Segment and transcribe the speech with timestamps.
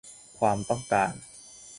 [0.39, 1.13] ความต้องการ